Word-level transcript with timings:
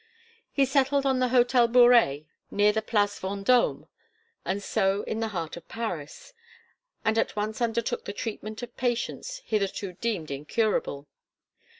He 0.51 0.65
settled 0.65 1.05
in 1.05 1.19
the 1.19 1.27
Hotel 1.27 1.67
Bouret 1.67 2.25
near 2.49 2.71
the 2.71 2.81
Place 2.81 3.19
Vendôme 3.19 3.87
and 4.43 4.63
so 4.63 5.03
in 5.03 5.19
the 5.19 5.27
heart 5.27 5.55
of 5.57 5.67
Paris; 5.67 6.33
and 7.05 7.19
at 7.19 7.35
once 7.35 7.61
undertook 7.61 8.05
the 8.05 8.11
treatment 8.11 8.63
of 8.63 8.75
patients 8.75 9.43
hitherto 9.45 9.93
deemed 9.93 10.31
incurable. 10.31 11.07